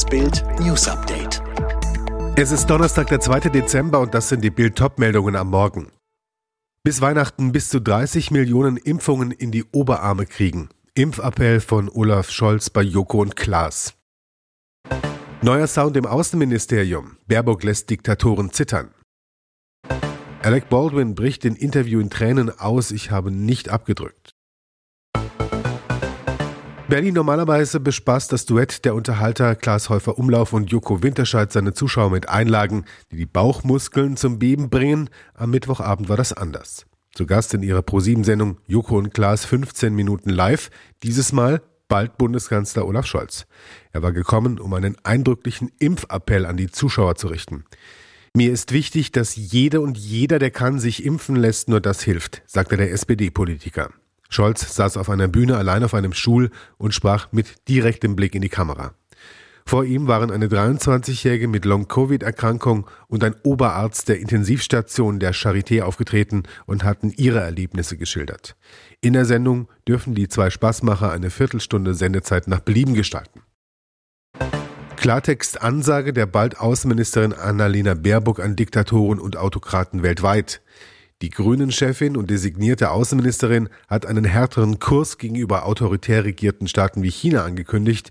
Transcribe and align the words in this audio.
Das 0.00 0.08
Bild 0.08 0.42
News 0.58 0.88
Update. 0.88 1.42
Es 2.34 2.52
ist 2.52 2.68
Donnerstag, 2.70 3.08
der 3.08 3.20
2. 3.20 3.50
Dezember 3.50 4.00
und 4.00 4.14
das 4.14 4.30
sind 4.30 4.42
die 4.42 4.48
Bild 4.48 4.74
Top-Meldungen 4.76 5.36
am 5.36 5.50
Morgen. 5.50 5.92
Bis 6.82 7.02
Weihnachten 7.02 7.52
bis 7.52 7.68
zu 7.68 7.82
30 7.82 8.30
Millionen 8.30 8.78
Impfungen 8.78 9.30
in 9.30 9.50
die 9.50 9.62
Oberarme 9.72 10.24
kriegen. 10.24 10.70
Impfappell 10.94 11.60
von 11.60 11.90
Olaf 11.90 12.30
Scholz 12.30 12.70
bei 12.70 12.80
Joko 12.80 13.20
und 13.20 13.36
Klaas. 13.36 13.92
Neuer 15.42 15.66
Sound 15.66 15.98
im 15.98 16.06
Außenministerium. 16.06 17.18
Baerbock 17.26 17.62
lässt 17.62 17.90
Diktatoren 17.90 18.52
zittern. 18.52 18.94
Alec 20.42 20.70
Baldwin 20.70 21.14
bricht 21.14 21.44
in 21.44 21.56
Interview 21.56 22.00
in 22.00 22.08
Tränen 22.08 22.58
aus, 22.58 22.90
ich 22.90 23.10
habe 23.10 23.30
nicht 23.30 23.68
abgedrückt. 23.68 24.34
Berlin 26.90 27.14
normalerweise 27.14 27.78
bespaßt 27.78 28.32
das 28.32 28.46
Duett 28.46 28.84
der 28.84 28.96
Unterhalter 28.96 29.54
Klaas 29.54 29.90
Häufer 29.90 30.18
Umlauf 30.18 30.52
und 30.52 30.72
Joko 30.72 31.04
Winterscheid 31.04 31.52
seine 31.52 31.72
Zuschauer 31.72 32.10
mit 32.10 32.28
Einlagen, 32.28 32.84
die 33.12 33.16
die 33.16 33.26
Bauchmuskeln 33.26 34.16
zum 34.16 34.40
Beben 34.40 34.70
bringen. 34.70 35.08
Am 35.34 35.52
Mittwochabend 35.52 36.08
war 36.08 36.16
das 36.16 36.32
anders. 36.32 36.86
Zu 37.14 37.26
Gast 37.26 37.54
in 37.54 37.62
ihrer 37.62 37.82
ProSieben-Sendung 37.82 38.58
Joko 38.66 38.98
und 38.98 39.14
Klaas 39.14 39.44
15 39.44 39.94
Minuten 39.94 40.30
live. 40.30 40.70
Dieses 41.04 41.32
Mal 41.32 41.62
bald 41.86 42.18
Bundeskanzler 42.18 42.84
Olaf 42.84 43.06
Scholz. 43.06 43.46
Er 43.92 44.02
war 44.02 44.10
gekommen, 44.10 44.58
um 44.58 44.74
einen 44.74 44.96
eindrücklichen 45.04 45.70
Impfappell 45.78 46.44
an 46.44 46.56
die 46.56 46.72
Zuschauer 46.72 47.14
zu 47.14 47.28
richten. 47.28 47.66
Mir 48.34 48.50
ist 48.50 48.72
wichtig, 48.72 49.12
dass 49.12 49.36
jede 49.36 49.80
und 49.80 49.96
jeder, 49.96 50.40
der 50.40 50.50
kann, 50.50 50.80
sich 50.80 51.04
impfen 51.04 51.36
lässt, 51.36 51.68
nur 51.68 51.80
das 51.80 52.02
hilft, 52.02 52.42
sagte 52.46 52.76
der 52.76 52.90
SPD-Politiker. 52.90 53.90
Scholz 54.30 54.74
saß 54.74 54.96
auf 54.96 55.10
einer 55.10 55.28
Bühne 55.28 55.58
allein 55.58 55.84
auf 55.84 55.92
einem 55.92 56.14
Stuhl 56.14 56.50
und 56.78 56.94
sprach 56.94 57.30
mit 57.32 57.68
direktem 57.68 58.16
Blick 58.16 58.34
in 58.34 58.40
die 58.40 58.48
Kamera. 58.48 58.94
Vor 59.66 59.84
ihm 59.84 60.08
waren 60.08 60.30
eine 60.30 60.48
23-Jährige 60.48 61.46
mit 61.46 61.64
Long-Covid-Erkrankung 61.64 62.88
und 63.08 63.22
ein 63.22 63.36
Oberarzt 63.44 64.08
der 64.08 64.18
Intensivstation 64.18 65.20
der 65.20 65.34
Charité 65.34 65.82
aufgetreten 65.82 66.44
und 66.66 66.82
hatten 66.82 67.12
ihre 67.16 67.40
Erlebnisse 67.40 67.96
geschildert. 67.96 68.56
In 69.00 69.12
der 69.12 69.26
Sendung 69.26 69.68
dürfen 69.86 70.14
die 70.14 70.28
zwei 70.28 70.50
Spaßmacher 70.50 71.12
eine 71.12 71.30
Viertelstunde 71.30 71.94
Sendezeit 71.94 72.48
nach 72.48 72.60
Belieben 72.60 72.94
gestalten. 72.94 73.42
Klartext-Ansage 74.96 76.12
der 76.12 76.26
bald 76.26 76.58
Außenministerin 76.58 77.32
Annalena 77.32 77.94
Baerbock 77.94 78.40
an 78.40 78.56
Diktatoren 78.56 79.18
und 79.18 79.36
Autokraten 79.36 80.02
weltweit. 80.02 80.62
Die 81.22 81.28
Grünen-Chefin 81.28 82.16
und 82.16 82.30
designierte 82.30 82.90
Außenministerin 82.90 83.68
hat 83.88 84.06
einen 84.06 84.24
härteren 84.24 84.78
Kurs 84.78 85.18
gegenüber 85.18 85.66
autoritär 85.66 86.24
regierten 86.24 86.66
Staaten 86.66 87.02
wie 87.02 87.10
China 87.10 87.44
angekündigt. 87.44 88.10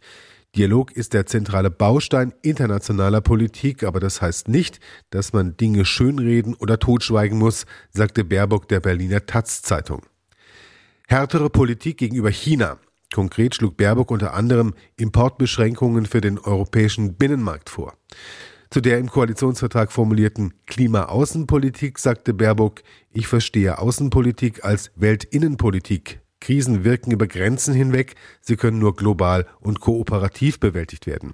Dialog 0.56 0.92
ist 0.92 1.14
der 1.14 1.26
zentrale 1.26 1.72
Baustein 1.72 2.34
internationaler 2.44 3.22
Politik, 3.22 3.84
aber 3.84 4.00
das 4.00 4.22
heißt 4.22 4.48
nicht, 4.48 4.80
dass 5.10 5.34
man 5.34 5.58
Dinge 5.58 5.86
schönreden 5.86 6.54
oder 6.54 6.78
totschweigen 6.78 7.40
muss, 7.40 7.66
sagte 7.90 8.24
Baerbock 8.24 8.68
der 8.68 8.80
Berliner 8.80 9.26
Taz-Zeitung. 9.26 10.06
Härtere 11.08 11.50
Politik 11.50 11.98
gegenüber 11.98 12.30
China. 12.30 12.78
Konkret 13.12 13.56
schlug 13.56 13.76
Baerbock 13.76 14.12
unter 14.12 14.36
anderem 14.36 14.76
Importbeschränkungen 14.98 16.06
für 16.06 16.22
den 16.22 16.38
europäischen 16.38 17.16
Binnenmarkt 17.16 17.72
vor. 17.72 17.96
Zu 18.72 18.81
der 18.81 19.00
im 19.00 19.09
Koalitionsvertrag 19.09 19.92
formulierten 19.92 20.53
Klimaaußenpolitik 20.67 21.98
sagte 21.98 22.36
Baerbock, 22.36 22.84
ich 23.12 23.25
verstehe 23.25 23.80
Außenpolitik 23.80 24.64
als 24.64 24.92
Weltinnenpolitik. 24.95 26.20
Krisen 26.39 26.84
wirken 26.84 27.09
über 27.09 27.25
Grenzen 27.25 27.73
hinweg, 27.73 28.14
sie 28.42 28.58
können 28.58 28.78
nur 28.78 28.95
global 28.95 29.47
und 29.59 29.80
kooperativ 29.80 30.59
bewältigt 30.59 31.08
werden. 31.08 31.34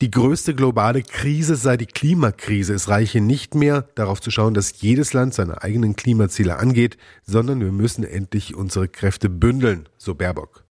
Die 0.00 0.10
größte 0.10 0.56
globale 0.56 1.02
Krise 1.02 1.54
sei 1.54 1.76
die 1.76 1.86
Klimakrise. 1.86 2.74
Es 2.74 2.88
reiche 2.88 3.20
nicht 3.20 3.54
mehr, 3.54 3.88
darauf 3.94 4.20
zu 4.20 4.32
schauen, 4.32 4.52
dass 4.52 4.82
jedes 4.82 5.12
Land 5.12 5.34
seine 5.34 5.62
eigenen 5.62 5.94
Klimaziele 5.94 6.58
angeht, 6.58 6.98
sondern 7.22 7.60
wir 7.60 7.70
müssen 7.72 8.02
endlich 8.02 8.56
unsere 8.56 8.88
Kräfte 8.88 9.30
bündeln, 9.30 9.88
so 9.98 10.16
Baerbock. 10.16 10.65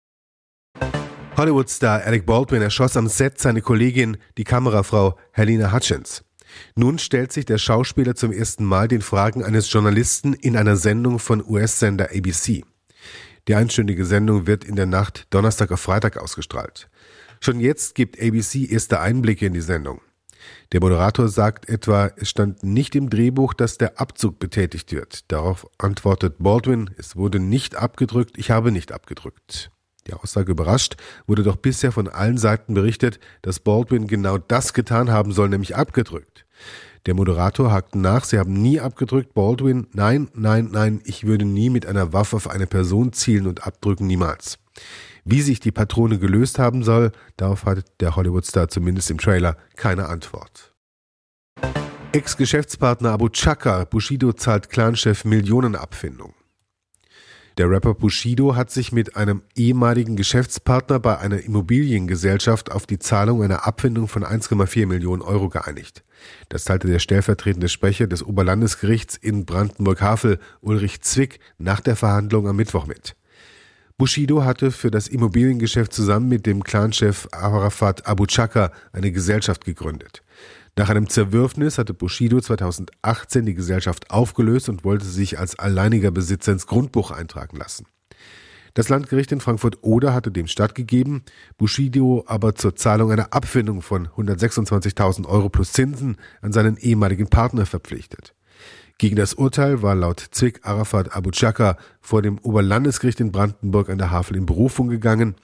Hollywood-Star 1.35 2.03
Alec 2.05 2.27
Baldwin 2.27 2.61
erschoss 2.61 2.95
am 2.95 3.09
Set 3.09 3.41
seine 3.41 3.63
Kollegin, 3.63 4.19
die 4.37 4.45
Kamerafrau 4.45 5.19
Helena 5.33 5.73
Hutchins. 5.73 6.25
Nun 6.77 6.99
stellt 6.99 7.33
sich 7.33 7.47
der 7.47 7.57
Schauspieler 7.57 8.15
zum 8.15 8.33
ersten 8.33 8.67
Mal 8.67 8.87
den 8.87 9.01
Fragen 9.01 9.43
eines 9.43 9.73
Journalisten 9.73 10.35
in 10.35 10.59
einer 10.59 10.77
Sendung 10.77 11.19
von 11.19 11.43
US-Sender 11.43 12.11
ABC. 12.11 12.65
Die 13.49 13.55
einstündige 13.55 14.05
Sendung 14.05 14.47
wird 14.47 14.63
in 14.63 14.77
der 14.77 14.85
Nacht 14.85 15.27
Donnerstag 15.31 15.73
auf 15.73 15.81
Freitag 15.81 16.19
ausgestrahlt. 16.19 16.91
Schon 17.41 17.61
jetzt 17.61 17.95
gibt 17.95 18.21
ABC 18.21 18.67
erste 18.67 19.01
Einblicke 19.01 19.47
in 19.47 19.55
die 19.55 19.63
Sendung. 19.63 20.03
Der 20.73 20.81
Moderator 20.81 21.29
sagt 21.29 21.67
etwa, 21.69 22.11
es 22.17 22.29
stand 22.29 22.63
nicht 22.63 22.95
im 22.95 23.09
Drehbuch, 23.09 23.55
dass 23.55 23.79
der 23.79 23.99
Abzug 23.99 24.39
betätigt 24.39 24.93
wird. 24.93 25.33
Darauf 25.33 25.67
antwortet 25.79 26.37
Baldwin, 26.41 26.91
es 26.99 27.17
wurde 27.17 27.41
nicht 27.41 27.75
abgedrückt, 27.75 28.37
ich 28.37 28.51
habe 28.51 28.71
nicht 28.71 28.93
abgedrückt. 28.93 29.71
Die 30.07 30.15
Aussage 30.15 30.53
überrascht, 30.53 30.97
wurde 31.27 31.43
doch 31.43 31.57
bisher 31.57 31.93
von 31.93 32.09
allen 32.09 32.39
Seiten 32.39 32.75
berichtet, 32.75 33.21
dass 33.43 33.61
Baldwin 33.61 34.07
genau 34.07 34.39
das 34.39 34.73
getan 34.73 35.11
haben 35.11 35.33
soll, 35.33 35.49
nämlich 35.49 35.77
abgedrückt. 35.77 36.45
Der 37.07 37.15
Moderator 37.15 37.73
hakte 37.73 37.99
nach, 37.99 38.25
sie 38.25 38.39
haben 38.39 38.53
nie 38.53 38.81
abgedrückt. 38.81 39.35
Baldwin, 39.35 39.89
nein, 39.93 40.29
nein, 40.35 40.69
nein, 40.73 41.01
ich 41.05 41.25
würde 41.25 41.45
nie 41.45 41.69
mit 41.69 41.87
einer 41.87 42.13
Waffe 42.13 42.37
auf 42.37 42.49
eine 42.49 42.67
Person 42.67 43.13
zielen 43.13 43.47
und 43.47 43.67
abdrücken, 43.67 44.07
niemals. 44.07 44.59
Wie 45.25 45.43
sich 45.43 45.61
die 45.61 45.73
Patrone 45.73 46.19
gelöst 46.19 46.59
haben 46.59 46.83
soll, 46.83 47.13
darauf 47.37 47.65
hat 47.65 47.85
der 48.01 48.17
Hollywoodstar 48.17 48.69
zumindest 48.69 49.11
im 49.11 49.19
Trailer 49.19 49.57
keine 49.77 50.09
Antwort. 50.09 50.75
Ex-Geschäftspartner 52.13 53.13
Abu 53.13 53.29
Chaka, 53.31 53.85
Bushido 53.85 54.33
zahlt 54.33 54.69
Clanchef 54.69 55.25
Millionenabfindung. 55.25 56.35
Der 57.59 57.69
Rapper 57.69 57.93
Bushido 57.93 58.57
hat 58.57 58.71
sich 58.71 58.93
mit 58.93 59.17
einem 59.17 59.43
ehemaligen 59.55 60.17
Geschäftspartner 60.17 60.99
bei 60.99 61.19
einer 61.19 61.41
Immobiliengesellschaft 61.41 62.73
auf 62.73 62.87
die 62.87 62.99
Zahlung 62.99 63.43
einer 63.43 63.67
Abfindung 63.67 64.09
von 64.09 64.25
1,4 64.25 64.87
Millionen 64.87 65.21
Euro 65.21 65.51
geeinigt. 65.51 66.03
Das 66.49 66.65
teilte 66.65 66.89
der 66.89 66.99
stellvertretende 66.99 67.69
Sprecher 67.69 68.07
des 68.07 68.23
Oberlandesgerichts 68.23 69.17
in 69.17 69.45
Brandenburg-Havel, 69.45 70.39
Ulrich 70.63 71.03
Zwick, 71.03 71.41
nach 71.59 71.81
der 71.81 71.97
Verhandlung 71.97 72.49
am 72.49 72.57
Mittwoch 72.57 72.87
mit. 72.87 73.17
Bushido 73.99 74.45
hatte 74.45 74.71
für 74.71 74.91
das 74.91 75.07
Immobiliengeschäft 75.07 75.93
zusammen 75.93 76.29
mit 76.29 76.47
dem 76.47 76.65
Clanchef 76.65 77.29
Arafat 77.33 78.07
Abu 78.07 78.25
Chaka 78.27 78.73
eine 78.93 79.13
Gesellschaft 79.13 79.67
gegründet. 79.67 80.23
Nach 80.75 80.89
einem 80.89 81.09
Zerwürfnis 81.09 81.77
hatte 81.77 81.93
Bushido 81.93 82.41
2018 82.41 83.45
die 83.45 83.55
Gesellschaft 83.55 84.11
aufgelöst 84.11 84.71
und 84.71 84.85
wollte 84.85 85.05
sich 85.05 85.39
als 85.39 85.59
alleiniger 85.59 86.11
Besitzer 86.11 86.53
ins 86.53 86.67
Grundbuch 86.67 87.11
eintragen 87.11 87.59
lassen. 87.59 87.87
Das 88.73 88.89
Landgericht 88.89 89.31
in 89.33 89.41
Frankfurt-Oder 89.41 90.15
hatte 90.15 90.31
dem 90.31 90.47
stattgegeben, 90.47 91.25
Bushido 91.59 92.25
aber 92.27 92.55
zur 92.55 92.75
Zahlung 92.75 93.13
einer 93.13 93.35
Abfindung 93.35 93.83
von 93.83 94.09
126.000 94.09 95.27
Euro 95.27 95.51
plus 95.51 95.73
Zinsen 95.73 96.17
an 96.41 96.55
seinen 96.55 96.79
ehemaligen 96.79 97.29
Partner 97.29 97.67
verpflichtet. 97.67 98.35
Gegen 98.97 99.17
das 99.17 99.35
Urteil 99.35 99.83
war 99.83 99.95
laut 99.95 100.21
Zwick 100.31 100.61
Arafat 100.63 101.15
Abu 101.15 101.33
Chaka 101.33 101.77
vor 102.01 102.23
dem 102.23 102.39
Oberlandesgericht 102.39 103.21
in 103.21 103.31
Brandenburg 103.31 103.91
an 103.91 103.99
der 103.99 104.11
Havel 104.11 104.39
in 104.39 104.47
Berufung 104.47 104.89
gegangen. 104.89 105.35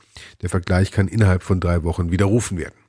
Der 0.41 0.49
Vergleich 0.49 0.91
kann 0.91 1.07
innerhalb 1.07 1.43
von 1.43 1.61
drei 1.61 1.83
Wochen 1.83 2.11
widerrufen 2.11 2.57
werden. 2.57 2.88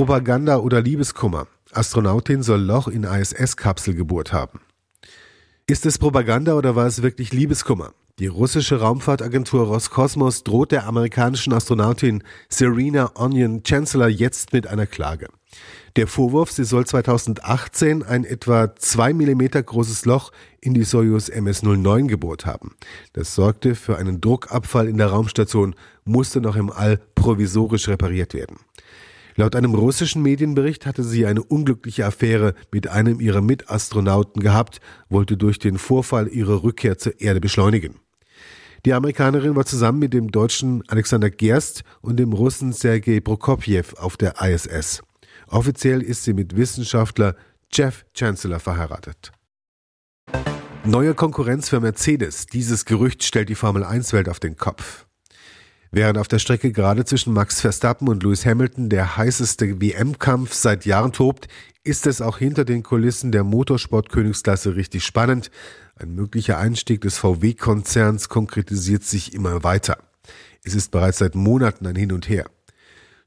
Propaganda 0.00 0.56
oder 0.56 0.80
Liebeskummer. 0.80 1.46
Astronautin 1.72 2.42
soll 2.42 2.62
Loch 2.62 2.88
in 2.88 3.04
ISS-Kapsel 3.04 3.92
gebohrt 3.92 4.32
haben. 4.32 4.60
Ist 5.66 5.84
es 5.84 5.98
Propaganda 5.98 6.54
oder 6.54 6.74
war 6.74 6.86
es 6.86 7.02
wirklich 7.02 7.34
Liebeskummer? 7.34 7.92
Die 8.18 8.26
russische 8.26 8.80
Raumfahrtagentur 8.80 9.66
Roskosmos 9.66 10.42
droht 10.42 10.72
der 10.72 10.86
amerikanischen 10.86 11.52
Astronautin 11.52 12.22
Serena 12.48 13.10
Onion 13.14 13.62
Chancellor 13.62 14.08
jetzt 14.08 14.54
mit 14.54 14.66
einer 14.66 14.86
Klage. 14.86 15.28
Der 15.96 16.06
Vorwurf, 16.06 16.50
sie 16.50 16.64
soll 16.64 16.86
2018 16.86 18.02
ein 18.02 18.24
etwa 18.24 18.74
zwei 18.76 19.12
Millimeter 19.12 19.62
großes 19.62 20.06
Loch 20.06 20.32
in 20.62 20.72
die 20.72 20.84
Soyuz 20.84 21.28
MS-09 21.28 22.06
gebohrt 22.06 22.46
haben. 22.46 22.74
Das 23.12 23.34
sorgte 23.34 23.74
für 23.74 23.98
einen 23.98 24.22
Druckabfall 24.22 24.88
in 24.88 24.96
der 24.96 25.08
Raumstation, 25.08 25.74
musste 26.04 26.40
noch 26.40 26.56
im 26.56 26.70
All 26.70 26.98
provisorisch 27.14 27.88
repariert 27.88 28.32
werden. 28.34 28.58
Laut 29.40 29.56
einem 29.56 29.74
russischen 29.74 30.20
Medienbericht 30.20 30.84
hatte 30.84 31.02
sie 31.02 31.24
eine 31.24 31.42
unglückliche 31.42 32.04
Affäre 32.04 32.52
mit 32.72 32.88
einem 32.88 33.20
ihrer 33.20 33.40
Mitastronauten 33.40 34.42
gehabt, 34.42 34.82
wollte 35.08 35.38
durch 35.38 35.58
den 35.58 35.78
Vorfall 35.78 36.28
ihre 36.28 36.62
Rückkehr 36.62 36.98
zur 36.98 37.18
Erde 37.22 37.40
beschleunigen. 37.40 37.94
Die 38.84 38.92
Amerikanerin 38.92 39.56
war 39.56 39.64
zusammen 39.64 39.98
mit 39.98 40.12
dem 40.12 40.30
Deutschen 40.30 40.82
Alexander 40.88 41.30
Gerst 41.30 41.84
und 42.02 42.18
dem 42.18 42.34
Russen 42.34 42.74
Sergei 42.74 43.20
Prokopjew 43.20 43.96
auf 43.96 44.18
der 44.18 44.34
ISS. 44.42 45.02
Offiziell 45.46 46.02
ist 46.02 46.24
sie 46.24 46.34
mit 46.34 46.54
Wissenschaftler 46.54 47.34
Jeff 47.72 48.04
Chancellor 48.12 48.60
verheiratet. 48.60 49.32
Neue 50.84 51.14
Konkurrenz 51.14 51.70
für 51.70 51.80
Mercedes. 51.80 52.44
Dieses 52.44 52.84
Gerücht 52.84 53.24
stellt 53.24 53.48
die 53.48 53.54
Formel 53.54 53.84
1 53.84 54.12
Welt 54.12 54.28
auf 54.28 54.38
den 54.38 54.58
Kopf. 54.58 55.06
Während 55.92 56.18
auf 56.18 56.28
der 56.28 56.38
Strecke 56.38 56.70
gerade 56.70 57.04
zwischen 57.04 57.32
Max 57.32 57.60
Verstappen 57.60 58.08
und 58.08 58.22
Lewis 58.22 58.46
Hamilton 58.46 58.90
der 58.90 59.16
heißeste 59.16 59.80
WM-Kampf 59.80 60.52
seit 60.52 60.86
Jahren 60.86 61.12
tobt, 61.12 61.48
ist 61.82 62.06
es 62.06 62.20
auch 62.20 62.38
hinter 62.38 62.64
den 62.64 62.84
Kulissen 62.84 63.32
der 63.32 63.42
Motorsport-Königsklasse 63.42 64.76
richtig 64.76 65.04
spannend. 65.04 65.50
Ein 65.96 66.14
möglicher 66.14 66.58
Einstieg 66.58 67.00
des 67.00 67.18
VW-Konzerns 67.18 68.28
konkretisiert 68.28 69.02
sich 69.02 69.34
immer 69.34 69.64
weiter. 69.64 69.98
Es 70.62 70.74
ist 70.74 70.92
bereits 70.92 71.18
seit 71.18 71.34
Monaten 71.34 71.86
ein 71.86 71.96
Hin 71.96 72.12
und 72.12 72.28
Her. 72.28 72.46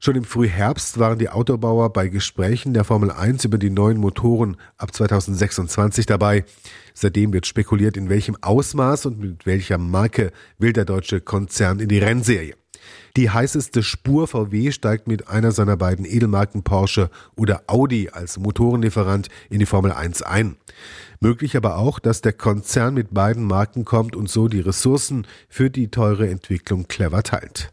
Schon 0.04 0.16
im 0.16 0.24
Frühherbst 0.24 0.98
waren 0.98 1.18
die 1.18 1.30
Autobauer 1.30 1.90
bei 1.90 2.08
Gesprächen 2.08 2.74
der 2.74 2.84
Formel 2.84 3.10
1 3.10 3.42
über 3.46 3.56
die 3.56 3.70
neuen 3.70 3.96
Motoren 3.96 4.58
ab 4.76 4.94
2026 4.94 6.04
dabei. 6.04 6.44
Seitdem 6.92 7.32
wird 7.32 7.46
spekuliert, 7.46 7.96
in 7.96 8.10
welchem 8.10 8.36
Ausmaß 8.42 9.06
und 9.06 9.18
mit 9.18 9.46
welcher 9.46 9.78
Marke 9.78 10.30
will 10.58 10.74
der 10.74 10.84
deutsche 10.84 11.22
Konzern 11.22 11.80
in 11.80 11.88
die 11.88 12.00
Rennserie. 12.00 12.54
Die 13.16 13.30
heißeste 13.30 13.82
Spur 13.82 14.28
VW 14.28 14.72
steigt 14.72 15.08
mit 15.08 15.28
einer 15.28 15.52
seiner 15.52 15.78
beiden 15.78 16.04
Edelmarken 16.04 16.64
Porsche 16.64 17.08
oder 17.34 17.62
Audi 17.66 18.10
als 18.12 18.38
Motorenlieferant 18.38 19.30
in 19.48 19.58
die 19.58 19.64
Formel 19.64 19.92
1 19.92 20.20
ein. 20.20 20.56
Möglich 21.20 21.56
aber 21.56 21.78
auch, 21.78 21.98
dass 21.98 22.20
der 22.20 22.34
Konzern 22.34 22.92
mit 22.92 23.14
beiden 23.14 23.44
Marken 23.44 23.86
kommt 23.86 24.16
und 24.16 24.28
so 24.28 24.48
die 24.48 24.60
Ressourcen 24.60 25.26
für 25.48 25.70
die 25.70 25.88
teure 25.88 26.28
Entwicklung 26.28 26.88
clever 26.88 27.22
teilt. 27.22 27.72